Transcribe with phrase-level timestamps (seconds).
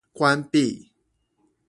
[0.13, 0.89] 關閉